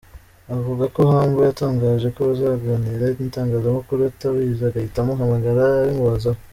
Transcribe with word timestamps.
Avuga 0.55 0.83
ko 0.95 0.99
Humble 1.11 1.47
yatangaje 1.47 2.07
ko 2.15 2.19
bazaganira 2.29 3.05
n’Itangazamakuru 3.19 3.99
atabizi 4.11 4.61
agahita 4.69 4.97
amuhamagara 5.01 5.61
abimubazaho. 5.81 6.39